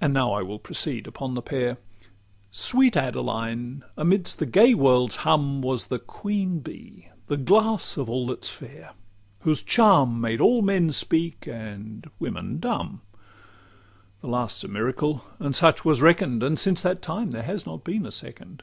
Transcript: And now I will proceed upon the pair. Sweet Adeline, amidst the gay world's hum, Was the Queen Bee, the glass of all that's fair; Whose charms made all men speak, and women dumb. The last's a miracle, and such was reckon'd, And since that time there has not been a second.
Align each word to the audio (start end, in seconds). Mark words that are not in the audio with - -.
And 0.00 0.14
now 0.14 0.32
I 0.32 0.42
will 0.42 0.60
proceed 0.60 1.08
upon 1.08 1.34
the 1.34 1.42
pair. 1.42 1.78
Sweet 2.52 2.96
Adeline, 2.96 3.82
amidst 3.96 4.38
the 4.38 4.46
gay 4.46 4.74
world's 4.74 5.16
hum, 5.16 5.60
Was 5.60 5.86
the 5.86 5.98
Queen 5.98 6.60
Bee, 6.60 7.08
the 7.26 7.36
glass 7.36 7.96
of 7.96 8.08
all 8.08 8.28
that's 8.28 8.48
fair; 8.48 8.92
Whose 9.40 9.60
charms 9.60 10.22
made 10.22 10.40
all 10.40 10.62
men 10.62 10.92
speak, 10.92 11.48
and 11.48 12.08
women 12.20 12.60
dumb. 12.60 13.00
The 14.20 14.28
last's 14.28 14.62
a 14.62 14.68
miracle, 14.68 15.24
and 15.40 15.52
such 15.52 15.84
was 15.84 16.00
reckon'd, 16.00 16.44
And 16.44 16.56
since 16.56 16.80
that 16.82 17.02
time 17.02 17.32
there 17.32 17.42
has 17.42 17.66
not 17.66 17.82
been 17.82 18.06
a 18.06 18.12
second. 18.12 18.62